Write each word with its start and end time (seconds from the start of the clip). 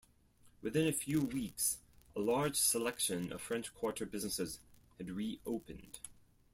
Within 0.63 0.87
a 0.87 0.91
few 0.93 1.21
weeks, 1.21 1.77
a 2.15 2.19
large 2.21 2.55
selection 2.55 3.31
of 3.31 3.39
French 3.39 3.71
Quarter 3.75 4.07
businesses 4.07 4.59
had 4.97 5.11
reopened. 5.11 5.99